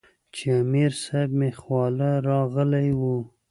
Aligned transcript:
چې 0.33 0.45
امير 0.61 0.91
صېب 1.03 1.29
مې 1.39 1.49
خواله 1.59 2.11
راغلے 2.27 2.85
وۀ- 2.99 3.15